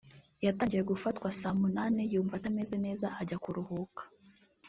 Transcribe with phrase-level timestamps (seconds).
[0.45, 4.01] yatangiye gufatwa saa munani yumva atameze neza ajya kuruhuka